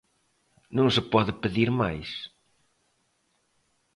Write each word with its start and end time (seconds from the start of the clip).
Non 0.77 0.87
se 0.95 1.01
pode 1.13 1.31
pedir 1.43 1.69
máis. 1.81 2.09